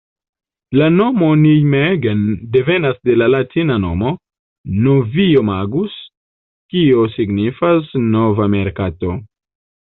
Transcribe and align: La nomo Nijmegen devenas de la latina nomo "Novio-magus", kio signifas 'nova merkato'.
La 0.77 0.85
nomo 0.93 1.25
Nijmegen 1.41 2.23
devenas 2.55 2.97
de 3.09 3.17
la 3.23 3.27
latina 3.33 3.77
nomo 3.83 4.13
"Novio-magus", 4.87 5.99
kio 6.75 7.05
signifas 7.19 7.95
'nova 8.09 8.51
merkato'. 8.57 9.15